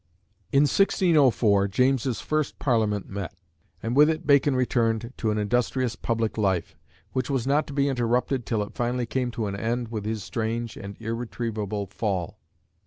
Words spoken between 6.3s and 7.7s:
life, which was not